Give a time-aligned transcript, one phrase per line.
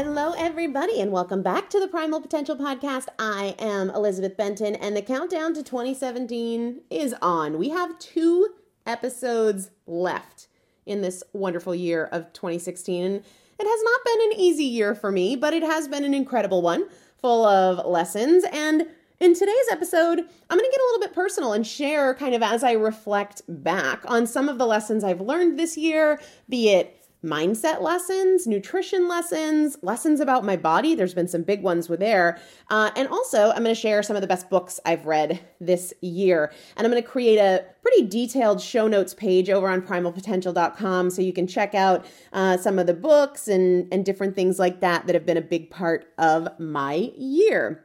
[0.00, 3.08] Hello, everybody, and welcome back to the Primal Potential Podcast.
[3.18, 7.58] I am Elizabeth Benton, and the countdown to 2017 is on.
[7.58, 8.50] We have two
[8.86, 10.46] episodes left
[10.86, 13.04] in this wonderful year of 2016.
[13.04, 13.24] And
[13.58, 16.62] it has not been an easy year for me, but it has been an incredible
[16.62, 16.84] one,
[17.20, 18.44] full of lessons.
[18.52, 18.86] And
[19.18, 22.42] in today's episode, I'm going to get a little bit personal and share kind of
[22.44, 26.97] as I reflect back on some of the lessons I've learned this year, be it
[27.24, 30.94] mindset lessons, nutrition lessons, lessons about my body.
[30.94, 32.38] There's been some big ones with there.
[32.70, 35.92] Uh, and also, I'm going to share some of the best books I've read this
[36.00, 36.52] year.
[36.76, 41.22] And I'm going to create a pretty detailed show notes page over on primalpotential.com so
[41.22, 45.06] you can check out uh, some of the books and, and different things like that
[45.06, 47.84] that have been a big part of my year.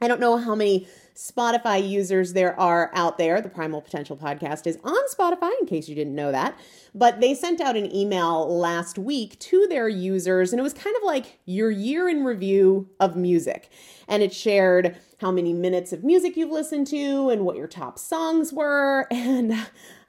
[0.00, 3.40] I don't know how many Spotify users there are out there.
[3.40, 6.58] The Primal Potential podcast is on Spotify, in case you didn't know that.
[6.94, 10.94] But they sent out an email last week to their users, and it was kind
[10.96, 13.70] of like your year in review of music.
[14.06, 17.98] And it shared how many minutes of music you've listened to and what your top
[17.98, 19.06] songs were.
[19.32, 19.54] And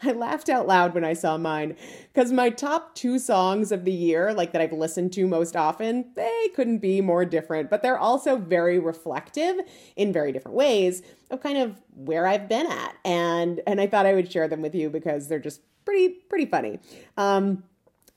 [0.02, 1.78] I laughed out loud when I saw mine
[2.12, 6.12] because my top two songs of the year, like that I've listened to most often,
[6.16, 9.58] they couldn't be more different, but they're also very reflective
[9.96, 12.96] in very different ways of kind of where I've been at.
[13.06, 16.46] And and I thought I would share them with you because they're just pretty pretty
[16.46, 16.80] funny.
[17.18, 17.64] Um,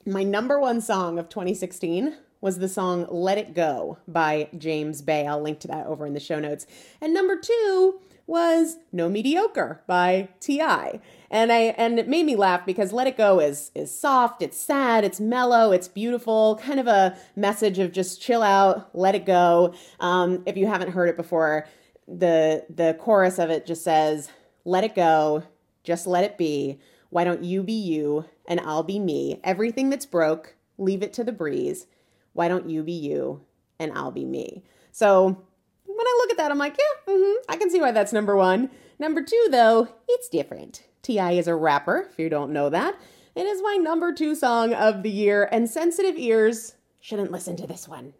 [0.05, 5.25] my number one song of 2016 was the song Let It Go by James Bay.
[5.25, 6.65] I'll link to that over in the show notes.
[7.01, 10.99] And number two was No Mediocre by T.I.
[11.31, 14.59] And I and it made me laugh because Let It Go is is soft, it's
[14.59, 19.25] sad, it's mellow, it's beautiful, kind of a message of just chill out, let it
[19.25, 19.73] go.
[19.99, 21.67] Um, if you haven't heard it before,
[22.07, 24.29] the the chorus of it just says,
[24.63, 25.43] "Let it go,
[25.83, 26.79] just let it be.
[27.17, 29.39] Why don't you be you and I'll be me?
[29.43, 31.87] Everything that's broke, leave it to the breeze.
[32.33, 33.41] Why don't you be you
[33.79, 34.61] and I'll be me?"
[34.91, 38.13] So when I look at that, I'm like, yeah, mm-hmm, I can see why that's
[38.13, 38.69] number one.
[38.99, 40.83] Number two, though, it's different.
[41.01, 41.31] T.I.
[41.31, 42.93] is a rapper, if you don't know that.
[43.33, 47.65] It is my number two song of the year, and sensitive ears shouldn't listen to
[47.65, 48.13] this one.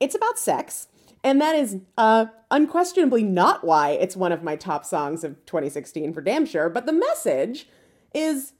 [0.00, 0.88] It's about sex,
[1.22, 6.12] and that is uh, unquestionably not why it's one of my top songs of 2016
[6.12, 6.68] for damn sure.
[6.68, 7.68] But the message
[8.14, 8.52] is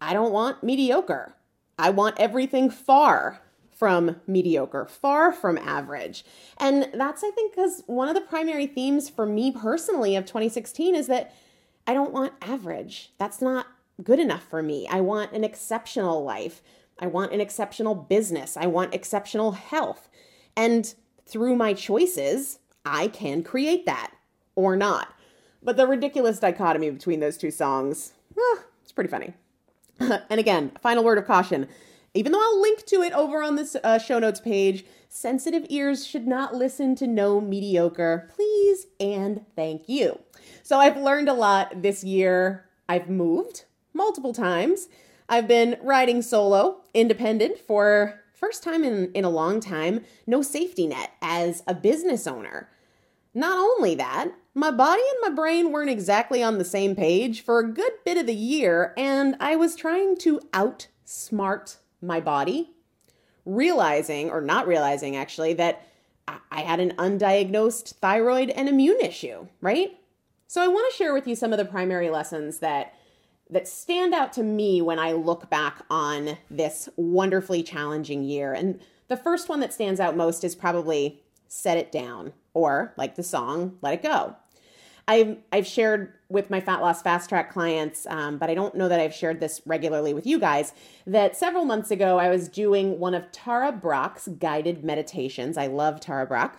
[0.00, 1.34] I don't want mediocre.
[1.78, 6.24] I want everything far from mediocre, far from average.
[6.58, 10.94] And that's, I think, because one of the primary themes for me personally of 2016
[10.94, 11.34] is that
[11.86, 13.12] I don't want average.
[13.18, 13.66] That's not
[14.02, 14.86] good enough for me.
[14.88, 16.62] I want an exceptional life.
[16.98, 18.56] I want an exceptional business.
[18.56, 20.08] I want exceptional health.
[20.56, 20.94] And
[21.26, 24.12] through my choices, I can create that
[24.54, 25.12] or not.
[25.62, 28.12] But the ridiculous dichotomy between those two songs,
[28.82, 29.34] it's pretty funny.
[30.00, 31.68] and again, final word of caution.
[32.14, 36.06] Even though I'll link to it over on this uh, show notes page, sensitive ears
[36.06, 38.28] should not listen to no mediocre.
[38.34, 40.18] Please and thank you.
[40.62, 42.66] So I've learned a lot this year.
[42.88, 43.64] I've moved
[43.94, 44.88] multiple times.
[45.28, 50.86] I've been riding solo, independent for first time in, in a long time, no safety
[50.86, 52.68] net as a business owner.
[53.32, 57.58] Not only that, my body and my brain weren't exactly on the same page for
[57.58, 62.70] a good bit of the year, and I was trying to outsmart my body,
[63.46, 65.86] realizing, or not realizing actually, that
[66.50, 69.98] I had an undiagnosed thyroid and immune issue, right?
[70.46, 72.94] So I want to share with you some of the primary lessons that
[73.50, 78.54] that stand out to me when I look back on this wonderfully challenging year.
[78.54, 83.14] And the first one that stands out most is probably set it down or like
[83.14, 84.36] the song let it go.
[85.08, 88.88] I've I've shared with my fat loss fast track clients, um, but I don't know
[88.88, 90.72] that I've shared this regularly with you guys.
[91.06, 95.56] That several months ago I was doing one of Tara Brach's guided meditations.
[95.58, 96.56] I love Tara Brach.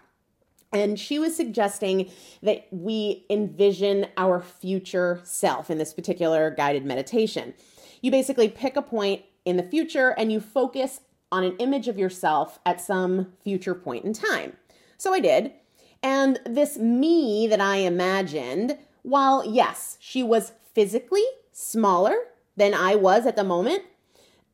[0.74, 2.10] and she was suggesting
[2.42, 7.54] that we envision our future self in this particular guided meditation.
[8.02, 11.98] You basically pick a point in the future and you focus on an image of
[11.98, 14.58] yourself at some future point in time.
[14.98, 15.54] So I did.
[16.04, 22.14] And this me that I imagined, while yes, she was physically smaller
[22.58, 23.84] than I was at the moment,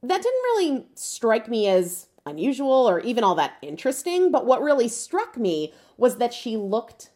[0.03, 4.31] that didn't really strike me as unusual or even all that interesting.
[4.31, 7.09] But what really struck me was that she looked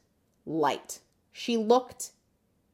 [0.46, 1.00] light.
[1.32, 2.12] She looked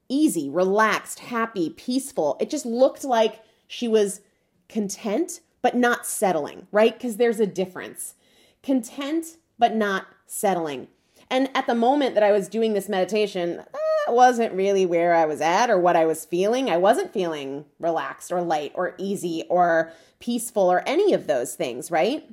[0.08, 2.38] easy, relaxed, happy, peaceful.
[2.40, 4.22] It just looked like she was
[4.68, 6.94] content, but not settling, right?
[6.94, 8.16] Because there's a difference.
[8.64, 10.88] Content, but not settling.
[11.30, 15.26] And at the moment that I was doing this meditation, that wasn't really where I
[15.26, 16.70] was at or what I was feeling.
[16.70, 21.92] I wasn't feeling relaxed or light or easy or peaceful or any of those things,
[21.92, 22.28] right?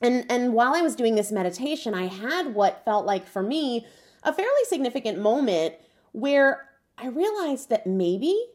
[0.00, 3.86] And and while I was doing this meditation, I had what felt like for me
[4.22, 5.74] a fairly significant moment
[6.12, 8.46] where I realized that maybe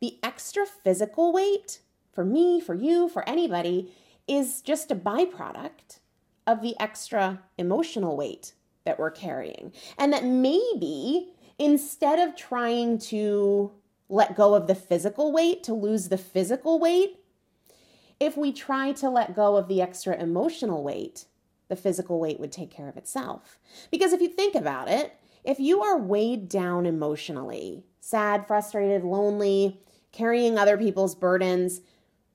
[0.00, 1.80] the extra physical weight
[2.12, 3.92] for me, for you, for anybody,
[4.28, 5.98] is just a byproduct
[6.46, 9.72] of the extra emotional weight that we're carrying.
[9.98, 13.72] And that maybe instead of trying to
[14.08, 17.20] let go of the physical weight to lose the physical weight,
[18.20, 21.26] if we try to let go of the extra emotional weight,
[21.68, 23.58] the physical weight would take care of itself.
[23.90, 29.80] Because if you think about it, if you are weighed down emotionally, sad, frustrated, lonely,
[30.12, 31.80] carrying other people's burdens,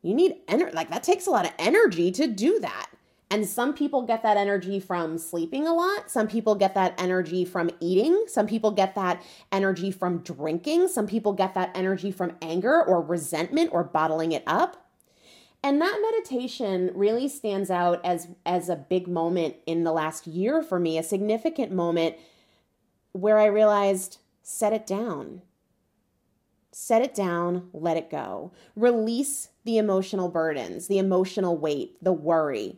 [0.02, 0.72] you need energy.
[0.74, 2.88] Like that takes a lot of energy to do that.
[3.32, 6.10] And some people get that energy from sleeping a lot.
[6.10, 8.26] Some people get that energy from eating.
[8.28, 9.22] Some people get that
[9.52, 10.88] energy from drinking.
[10.88, 14.88] Some people get that energy from anger or resentment or bottling it up.
[15.62, 20.64] And that meditation really stands out as as a big moment in the last year
[20.64, 22.16] for me, a significant moment
[23.12, 25.42] where I realized set it down.
[26.72, 28.54] Set it down, let it go.
[28.76, 32.78] Release the emotional burdens, the emotional weight, the worry,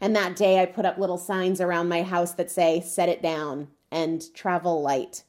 [0.00, 3.22] and that day, I put up little signs around my house that say, set it
[3.22, 5.24] down and travel light.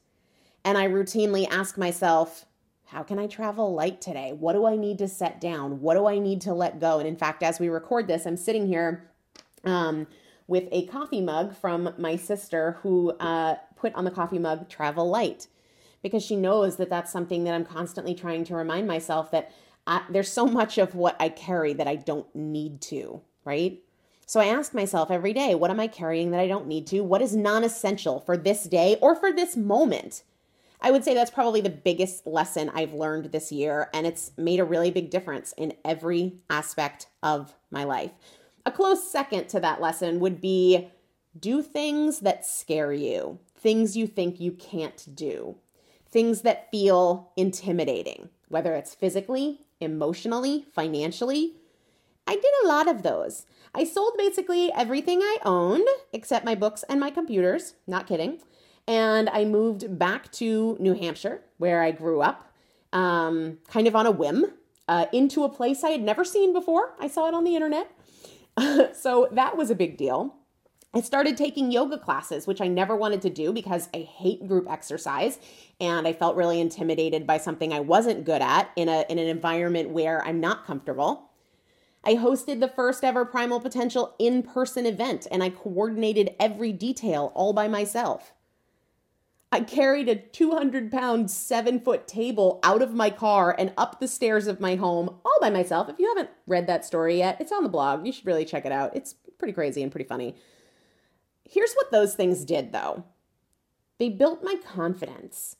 [0.64, 2.46] And I routinely ask myself,
[2.86, 4.32] how can I travel light today?
[4.38, 5.80] What do I need to set down?
[5.80, 6.98] What do I need to let go?
[6.98, 9.10] And in fact, as we record this, I'm sitting here
[9.64, 10.06] um,
[10.46, 15.08] with a coffee mug from my sister who uh, put on the coffee mug travel
[15.08, 15.48] light
[16.02, 19.52] because she knows that that's something that I'm constantly trying to remind myself that
[19.86, 23.80] I, there's so much of what I carry that I don't need to, right?
[24.32, 27.02] So I ask myself every day, what am I carrying that I don't need to?
[27.02, 30.22] What is non essential for this day or for this moment?
[30.80, 34.58] I would say that's probably the biggest lesson I've learned this year, and it's made
[34.58, 38.12] a really big difference in every aspect of my life.
[38.64, 40.88] A close second to that lesson would be
[41.38, 45.56] do things that scare you, things you think you can't do,
[46.08, 51.56] things that feel intimidating, whether it's physically, emotionally, financially.
[52.26, 53.46] I did a lot of those.
[53.74, 57.74] I sold basically everything I owned except my books and my computers.
[57.86, 58.40] Not kidding.
[58.86, 62.52] And I moved back to New Hampshire, where I grew up,
[62.92, 64.46] um, kind of on a whim,
[64.88, 66.94] uh, into a place I had never seen before.
[66.98, 67.90] I saw it on the internet.
[68.94, 70.34] so that was a big deal.
[70.94, 74.70] I started taking yoga classes, which I never wanted to do because I hate group
[74.70, 75.38] exercise
[75.80, 79.26] and I felt really intimidated by something I wasn't good at in a in an
[79.26, 81.30] environment where I'm not comfortable.
[82.04, 87.32] I hosted the first ever Primal Potential in person event and I coordinated every detail
[87.34, 88.32] all by myself.
[89.54, 94.08] I carried a 200 pound, seven foot table out of my car and up the
[94.08, 95.88] stairs of my home all by myself.
[95.88, 98.06] If you haven't read that story yet, it's on the blog.
[98.06, 98.96] You should really check it out.
[98.96, 100.36] It's pretty crazy and pretty funny.
[101.44, 103.04] Here's what those things did though
[103.98, 105.56] they built my confidence,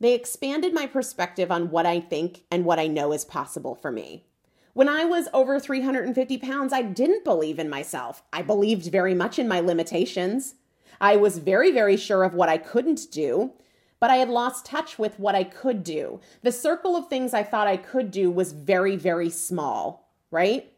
[0.00, 3.90] they expanded my perspective on what I think and what I know is possible for
[3.90, 4.24] me.
[4.74, 8.22] When I was over 350 pounds, I didn't believe in myself.
[8.32, 10.54] I believed very much in my limitations.
[11.00, 13.52] I was very, very sure of what I couldn't do,
[14.00, 16.20] but I had lost touch with what I could do.
[16.42, 20.72] The circle of things I thought I could do was very, very small, right?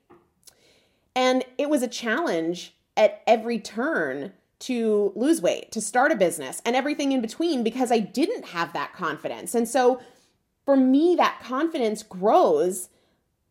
[1.14, 6.60] And it was a challenge at every turn to lose weight, to start a business,
[6.64, 9.54] and everything in between because I didn't have that confidence.
[9.54, 10.00] And so
[10.64, 12.88] for me, that confidence grows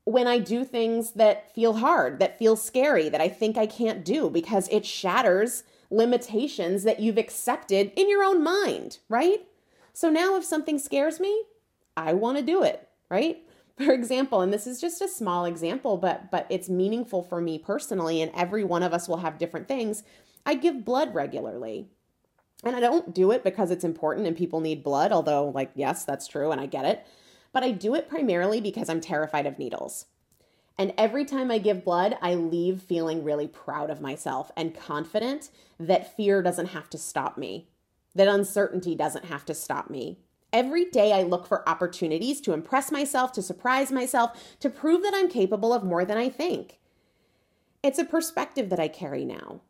[0.06, 4.04] when I do things that feel hard, that feel scary, that I think I can't
[4.04, 9.46] do because it shatters limitations that you've accepted in your own mind, right?
[9.94, 11.44] So now if something scares me,
[11.96, 13.44] I want to do it, right?
[13.78, 17.58] For example, and this is just a small example, but but it's meaningful for me
[17.58, 20.04] personally and every one of us will have different things.
[20.46, 21.88] I give blood regularly.
[22.64, 26.06] And I don't do it because it's important and people need blood, although like yes,
[26.06, 27.04] that's true and I get it
[27.54, 30.08] but I do it primarily because I'm terrified of needles.
[30.78, 35.52] And every time I give blood, I leave feeling really proud of myself and confident
[35.80, 37.70] that fear doesn't have to stop me,
[38.16, 40.20] that uncertainty doesn't have to stop me.
[40.52, 45.14] Every day I look for opportunities to impress myself, to surprise myself, to prove that
[45.16, 46.80] I'm capable of more than I think.
[47.84, 49.62] It's a perspective that I carry now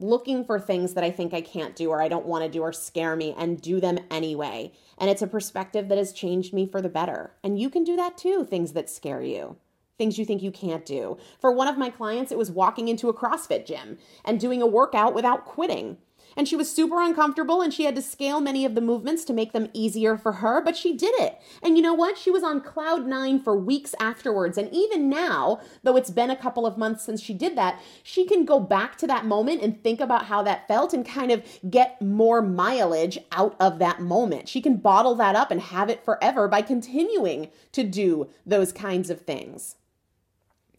[0.00, 2.62] looking for things that I think I can't do or I don't want to do
[2.62, 4.72] or scare me and do them anyway.
[4.98, 7.32] And it's a perspective that has changed me for the better.
[7.42, 9.56] And you can do that too, things that scare you.
[9.98, 11.18] Things you think you can't do.
[11.40, 14.66] For one of my clients, it was walking into a CrossFit gym and doing a
[14.66, 15.98] workout without quitting.
[16.36, 19.32] And she was super uncomfortable and she had to scale many of the movements to
[19.32, 21.40] make them easier for her, but she did it.
[21.62, 22.18] And you know what?
[22.18, 24.56] She was on cloud nine for weeks afterwards.
[24.56, 28.24] And even now, though it's been a couple of months since she did that, she
[28.26, 31.42] can go back to that moment and think about how that felt and kind of
[31.68, 34.48] get more mileage out of that moment.
[34.48, 39.10] She can bottle that up and have it forever by continuing to do those kinds
[39.10, 39.76] of things.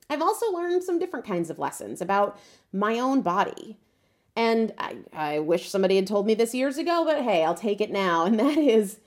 [0.09, 2.37] I've also learned some different kinds of lessons about
[2.73, 3.77] my own body.
[4.41, 7.79] And I, I wish somebody had told me this years ago, but hey, I'll take
[7.79, 8.25] it now.
[8.25, 8.97] And that is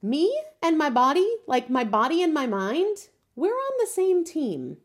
[0.00, 4.76] me and my body, like my body and my mind, we're on the same team.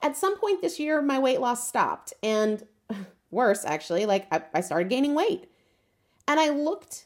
[0.00, 2.14] At some point this year, my weight loss stopped.
[2.22, 2.66] And
[3.30, 5.50] worse, actually, like I, I started gaining weight.
[6.26, 7.04] And I looked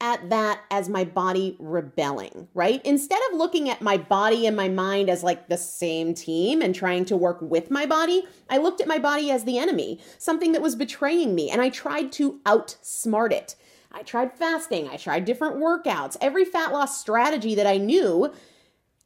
[0.00, 2.84] at that as my body rebelling, right?
[2.84, 6.74] Instead of looking at my body and my mind as like the same team and
[6.74, 10.52] trying to work with my body, I looked at my body as the enemy, something
[10.52, 13.56] that was betraying me, and I tried to outsmart it.
[13.90, 18.32] I tried fasting, I tried different workouts, every fat loss strategy that I knew.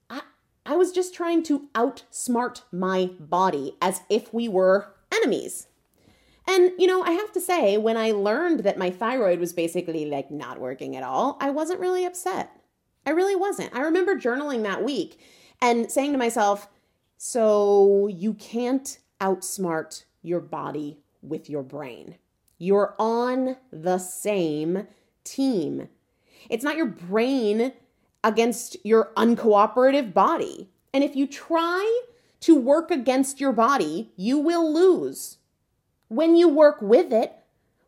[0.09, 0.23] I,
[0.67, 5.68] I was just trying to outsmart my body as if we were enemies.
[6.49, 10.07] And, you know, I have to say, when I learned that my thyroid was basically
[10.07, 12.51] like not working at all, I wasn't really upset.
[13.05, 13.75] I really wasn't.
[13.75, 15.21] I remember journaling that week
[15.61, 16.69] and saying to myself,
[17.19, 22.17] so you can't outsmart your body with your brain.
[22.57, 24.87] You're on the same
[25.25, 25.89] team.
[26.49, 27.73] It's not your brain
[28.25, 30.71] against your uncooperative body.
[30.95, 32.03] And if you try
[32.41, 35.38] to work against your body, you will lose
[36.09, 37.33] when you work with it,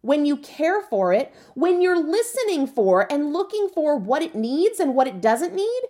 [0.02, 4.80] when you care for it, when you're listening for and looking for what it needs
[4.80, 5.82] and what it doesn't need,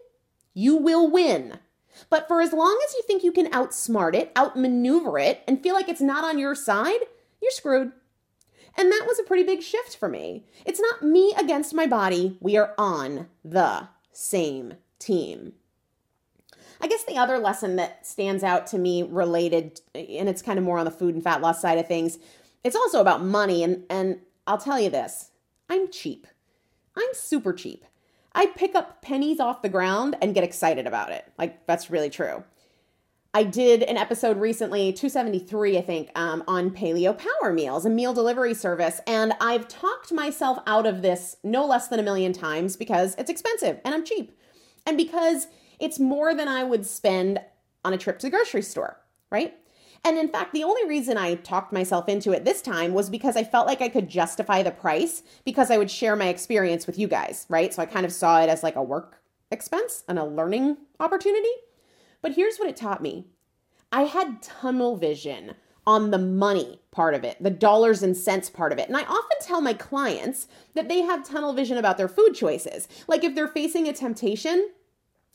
[0.55, 1.59] you will win.
[2.09, 5.75] But for as long as you think you can outsmart it, outmaneuver it, and feel
[5.75, 7.01] like it's not on your side,
[7.41, 7.93] you're screwed.
[8.77, 10.47] And that was a pretty big shift for me.
[10.65, 12.39] It's not me against my body.
[12.41, 15.55] We are on the same team.
[16.81, 20.65] I guess the other lesson that stands out to me related, and it's kind of
[20.65, 22.19] more on the food and fat loss side of things,
[22.65, 23.63] it's also about money.
[23.63, 25.31] And, and I'll tell you this
[25.69, 26.27] I'm cheap.
[26.97, 27.85] I'm super cheap.
[28.33, 31.31] I pick up pennies off the ground and get excited about it.
[31.37, 32.45] Like, that's really true.
[33.33, 38.13] I did an episode recently, 273, I think, um, on Paleo Power Meals, a meal
[38.13, 39.01] delivery service.
[39.07, 43.31] And I've talked myself out of this no less than a million times because it's
[43.31, 44.37] expensive and I'm cheap.
[44.85, 45.47] And because
[45.81, 47.40] it's more than I would spend
[47.85, 49.57] on a trip to the grocery store, right?
[50.05, 53.37] And in fact, the only reason I talked myself into it this time was because
[53.37, 56.99] I felt like I could justify the price because I would share my experience with
[56.99, 57.73] you guys, right?
[57.73, 61.51] So I kind of saw it as like a work expense and a learning opportunity.
[62.23, 63.27] But here's what it taught me
[63.93, 65.55] I had tunnel vision
[65.87, 68.88] on the money part of it, the dollars and cents part of it.
[68.88, 72.88] And I often tell my clients that they have tunnel vision about their food choices.
[73.09, 74.71] Like if they're facing a temptation,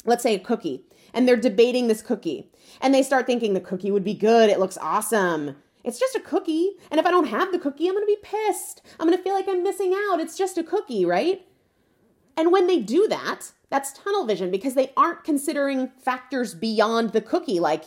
[0.05, 2.49] let's say a cookie, and they're debating this cookie,
[2.81, 5.55] and they start thinking the cookie would be good, it looks awesome.
[5.83, 8.81] It's just a cookie, and if I don't have the cookie, I'm gonna be pissed.
[8.99, 10.19] I'm gonna feel like I'm missing out.
[10.19, 11.45] It's just a cookie, right?
[12.37, 17.21] And when they do that, that's tunnel vision because they aren't considering factors beyond the
[17.21, 17.85] cookie, like,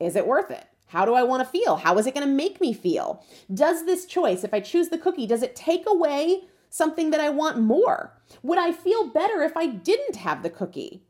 [0.00, 0.64] is it worth it?
[0.86, 1.76] How do I want to feel?
[1.76, 3.24] How is it going to make me feel?
[3.52, 7.28] Does this choice, if I choose the cookie, does it take away something that I
[7.28, 8.14] want more?
[8.42, 11.02] Would I feel better if I didn't have the cookie?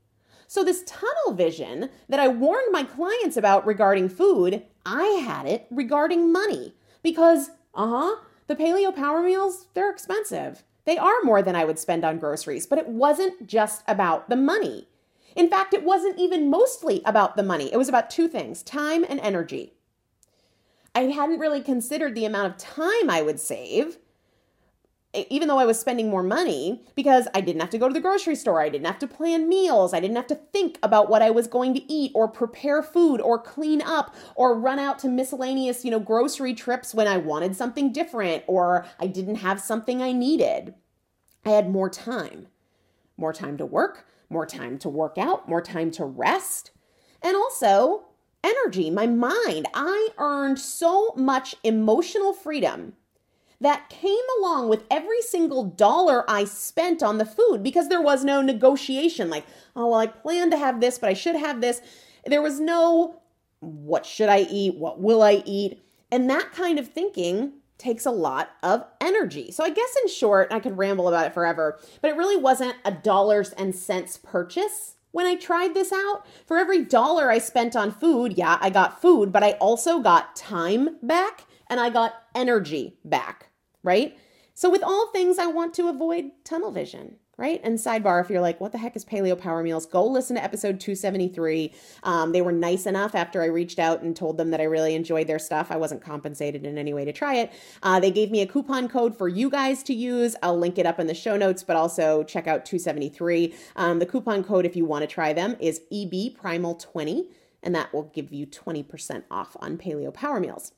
[0.50, 5.66] So, this tunnel vision that I warned my clients about regarding food, I had it
[5.70, 10.64] regarding money because, uh huh, the paleo power meals, they're expensive.
[10.86, 14.36] They are more than I would spend on groceries, but it wasn't just about the
[14.36, 14.88] money.
[15.36, 17.70] In fact, it wasn't even mostly about the money.
[17.70, 19.74] It was about two things time and energy.
[20.94, 23.98] I hadn't really considered the amount of time I would save
[25.14, 28.00] even though I was spending more money because I didn't have to go to the
[28.00, 31.22] grocery store, I didn't have to plan meals, I didn't have to think about what
[31.22, 35.08] I was going to eat or prepare food or clean up or run out to
[35.08, 40.02] miscellaneous, you know, grocery trips when I wanted something different or I didn't have something
[40.02, 40.74] I needed.
[41.44, 42.48] I had more time.
[43.16, 46.70] More time to work, more time to work out, more time to rest,
[47.22, 48.04] and also
[48.44, 49.66] energy, my mind.
[49.74, 52.92] I earned so much emotional freedom
[53.60, 58.24] that came along with every single dollar I spent on the food because there was
[58.24, 59.44] no negotiation like,
[59.74, 61.82] oh, well, I plan to have this, but I should have this.
[62.24, 63.20] There was no,
[63.60, 64.76] what should I eat?
[64.76, 65.82] What will I eat?
[66.12, 69.50] And that kind of thinking takes a lot of energy.
[69.50, 72.76] So I guess in short, I could ramble about it forever, but it really wasn't
[72.84, 76.24] a dollars and cents purchase when I tried this out.
[76.46, 80.36] For every dollar I spent on food, yeah, I got food, but I also got
[80.36, 83.47] time back and I got energy back
[83.82, 84.16] right?
[84.54, 87.60] So, with all things, I want to avoid tunnel vision, right?
[87.62, 89.86] And sidebar, if you're like, what the heck is Paleo Power Meals?
[89.86, 91.72] Go listen to episode 273.
[92.02, 94.96] Um, they were nice enough after I reached out and told them that I really
[94.96, 95.70] enjoyed their stuff.
[95.70, 97.52] I wasn't compensated in any way to try it.
[97.84, 100.34] Uh, they gave me a coupon code for you guys to use.
[100.42, 103.54] I'll link it up in the show notes, but also check out 273.
[103.76, 107.30] Um, the coupon code, if you want to try them, is EB Primal 20.
[107.62, 110.72] and that will give you 20% off on paleo power meals.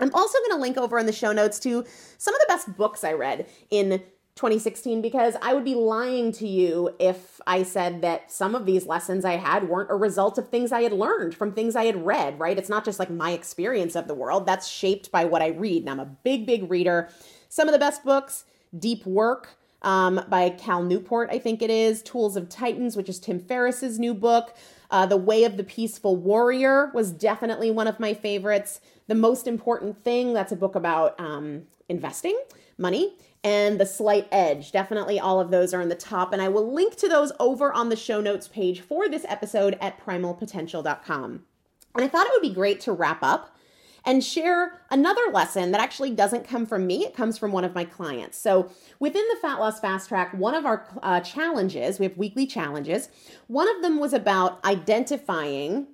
[0.00, 1.84] I'm also going to link over in the show notes to
[2.18, 4.02] some of the best books I read in
[4.38, 8.86] 2016 because I would be lying to you if I said that some of these
[8.86, 12.06] lessons I had weren't a result of things I had learned from things I had
[12.06, 12.56] read, right?
[12.56, 15.82] It's not just like my experience of the world, that's shaped by what I read.
[15.82, 17.08] And I'm a big, big reader.
[17.48, 18.44] Some of the best books
[18.78, 23.18] Deep Work um, by Cal Newport, I think it is, Tools of Titans, which is
[23.18, 24.54] Tim Ferriss's new book.
[24.90, 28.80] Uh, the Way of the Peaceful Warrior was definitely one of my favorites.
[29.06, 32.38] The Most Important Thing, that's a book about um, investing,
[32.78, 34.72] money, and The Slight Edge.
[34.72, 37.72] Definitely all of those are in the top, and I will link to those over
[37.72, 41.42] on the show notes page for this episode at primalpotential.com.
[41.94, 43.56] And I thought it would be great to wrap up
[44.08, 47.04] and share another lesson that actually doesn't come from me.
[47.04, 48.38] It comes from one of my clients.
[48.38, 52.46] So, within the Fat Loss Fast Track, one of our uh, challenges, we have weekly
[52.46, 53.10] challenges,
[53.48, 55.88] one of them was about identifying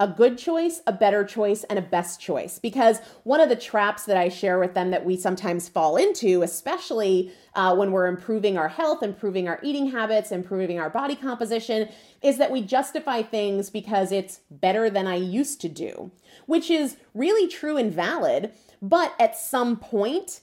[0.00, 2.58] a good choice, a better choice, and a best choice.
[2.58, 6.42] Because one of the traps that I share with them that we sometimes fall into,
[6.42, 11.88] especially uh, when we're improving our health, improving our eating habits, improving our body composition,
[12.22, 16.10] is that we justify things because it's better than I used to do,
[16.46, 18.52] which is really true and valid.
[18.80, 20.40] But at some point,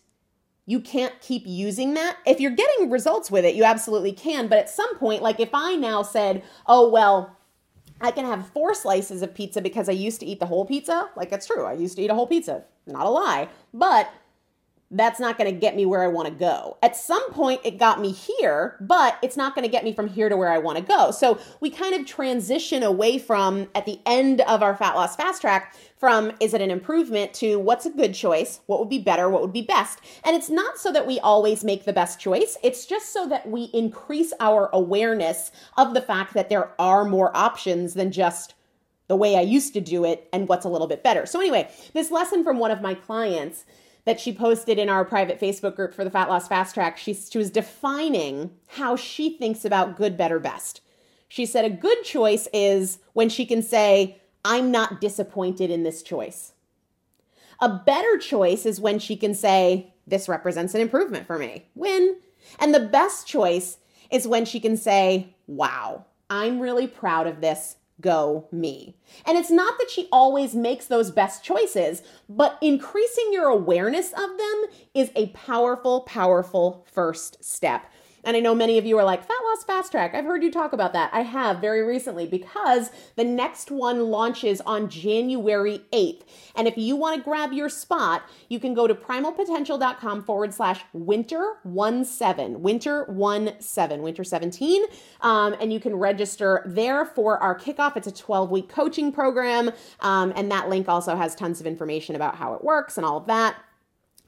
[0.67, 2.17] you can't keep using that.
[2.28, 4.50] If you're getting results with it, you absolutely can.
[4.50, 7.37] But at some point, like if I now said, oh, well,
[8.00, 11.10] I can have four slices of pizza because I used to eat the whole pizza.
[11.16, 11.66] Like, that's true.
[11.66, 12.64] I used to eat a whole pizza.
[12.86, 13.50] Not a lie.
[13.74, 14.10] But
[14.89, 16.78] that's not going to get me where I want to go.
[16.82, 20.08] At some point, it got me here, but it's not going to get me from
[20.08, 21.12] here to where I want to go.
[21.12, 25.41] So we kind of transition away from, at the end of our fat loss fast
[25.41, 29.30] track, from is it an improvement to what's a good choice, what would be better,
[29.30, 30.00] what would be best.
[30.23, 33.50] And it's not so that we always make the best choice, it's just so that
[33.50, 38.54] we increase our awareness of the fact that there are more options than just
[39.08, 41.26] the way I used to do it and what's a little bit better.
[41.26, 43.65] So, anyway, this lesson from one of my clients
[44.08, 47.13] that she posted in our private Facebook group for the Fat Loss Fast Track, she,
[47.13, 50.80] she was defining how she thinks about good, better, best.
[51.28, 56.02] She said a good choice is when she can say, I'm not disappointed in this
[56.02, 56.54] choice.
[57.60, 61.65] A better choice is when she can say, This represents an improvement for me.
[61.76, 62.15] Win.
[62.60, 63.78] And the best choice
[64.10, 68.96] is when she can say, Wow, I'm really proud of this go me.
[69.26, 74.38] And it's not that she always makes those best choices, but increasing your awareness of
[74.38, 77.86] them is a powerful, powerful first step.
[78.28, 80.13] And I know many of you are like, Fat Loss Fast Track.
[80.13, 81.10] I've heard you talk about that.
[81.13, 86.24] I have very recently because the next one launches on January 8th.
[86.54, 90.82] And if you want to grab your spot, you can go to primalpotential.com forward slash
[90.92, 93.06] winter 17, winter
[93.60, 94.84] 17, winter 17.
[95.22, 97.96] Um, and you can register there for our kickoff.
[97.96, 99.72] It's a 12 week coaching program.
[100.02, 103.16] Um, and that link also has tons of information about how it works and all
[103.16, 103.56] of that.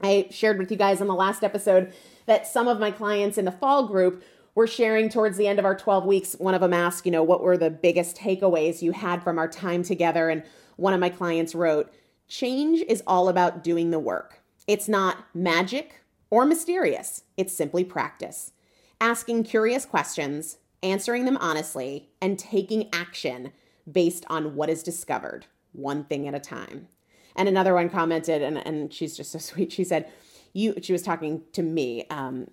[0.02, 1.92] I shared with you guys on the last episode
[2.26, 4.22] that some of my clients in the fall group
[4.54, 6.34] were sharing towards the end of our 12 weeks.
[6.34, 9.48] One of them asked, you know, what were the biggest takeaways you had from our
[9.48, 10.28] time together?
[10.28, 10.42] And
[10.76, 11.92] one of my clients wrote,
[12.28, 14.40] Change is all about doing the work.
[14.66, 18.52] It's not magic or mysterious, it's simply practice.
[19.00, 23.52] Asking curious questions, answering them honestly, and taking action
[23.90, 26.88] based on what is discovered, one thing at a time.
[27.36, 29.72] And another one commented, and, and she's just so sweet.
[29.72, 30.10] She said,
[30.52, 32.48] you she was talking to me um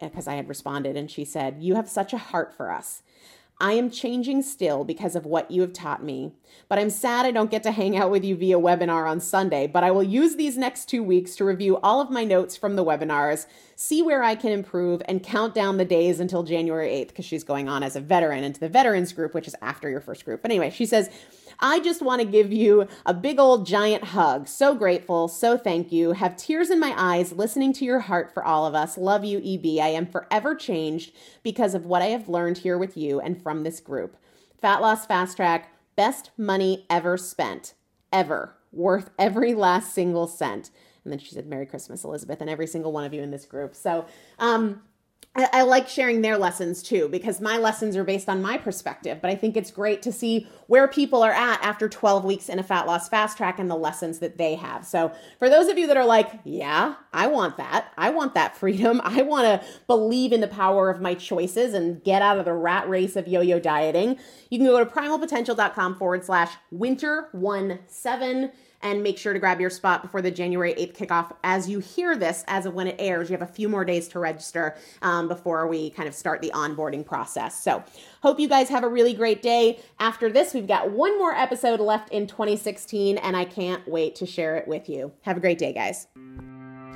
[0.00, 3.02] because uh, i had responded and she said you have such a heart for us
[3.62, 6.32] I am changing still because of what you have taught me,
[6.66, 9.66] but I'm sad I don't get to hang out with you via webinar on Sunday.
[9.66, 12.76] But I will use these next two weeks to review all of my notes from
[12.76, 17.08] the webinars, see where I can improve, and count down the days until January 8th
[17.08, 20.00] because she's going on as a veteran into the veterans group, which is after your
[20.00, 20.40] first group.
[20.40, 21.10] But anyway, she says,
[21.60, 24.48] I just want to give you a big old giant hug.
[24.48, 25.28] So grateful.
[25.28, 26.12] So thank you.
[26.12, 28.96] Have tears in my eyes listening to your heart for all of us.
[28.96, 29.82] Love you, EB.
[29.82, 33.62] I am forever changed because of what I have learned here with you and from
[33.62, 34.16] this group.
[34.60, 37.74] Fat Loss Fast Track, best money ever spent.
[38.12, 38.56] Ever.
[38.72, 40.70] Worth every last single cent.
[41.04, 43.46] And then she said, Merry Christmas, Elizabeth, and every single one of you in this
[43.46, 43.74] group.
[43.74, 44.06] So,
[44.38, 44.82] um,
[45.36, 49.18] I, like sharing their lessons too because my lessons are based on my perspective.
[49.22, 52.58] But I think it's great to see where people are at after 12 weeks in
[52.58, 54.84] a fat loss fast track and the lessons that they have.
[54.84, 58.56] So, for those of you that are like, yeah, I want that, I want that
[58.56, 62.44] freedom, I want to believe in the power of my choices and get out of
[62.44, 64.18] the rat race of yo yo dieting,
[64.50, 68.50] you can go to primalpotential.com forward slash winter one seven
[68.82, 71.32] and make sure to grab your spot before the January 8th kickoff.
[71.44, 74.08] As you hear this, as of when it airs, you have a few more days
[74.08, 77.62] to register um, before we kind of start the onboarding process.
[77.62, 77.82] So,
[78.22, 79.80] hope you guys have a really great day.
[79.98, 84.26] After this, we've got one more episode left in 2016, and I can't wait to
[84.26, 85.12] share it with you.
[85.22, 86.06] Have a great day, guys.